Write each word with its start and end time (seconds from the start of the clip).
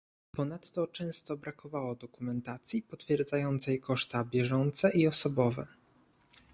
Ponadto 0.31 0.87
często 0.87 1.37
brakowało 1.37 1.95
dokumentacji 1.95 2.81
potwierdzającej 2.81 3.79
koszta 3.79 4.23
bieżące 4.25 4.91
i 4.93 5.07
osobowe 5.07 5.67